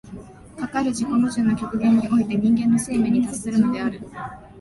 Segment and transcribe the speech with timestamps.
[0.59, 4.01] かかる自己矛盾の極限において人間の生命に達するのである。